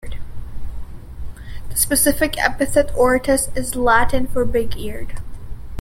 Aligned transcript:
The 1.69 1.75
specific 1.75 2.35
epithet, 2.39 2.87
"auritus," 2.95 3.55
is 3.55 3.75
Latin 3.75 4.25
for 4.25 4.45
big-eared. 4.45 5.19